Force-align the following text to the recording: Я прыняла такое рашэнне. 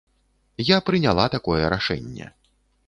Я 0.69 0.77
прыняла 0.87 1.27
такое 1.37 1.63
рашэнне. 1.77 2.25